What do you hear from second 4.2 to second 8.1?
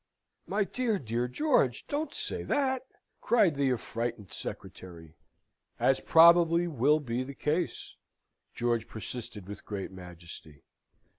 secretary. "'As probably will be the case,'"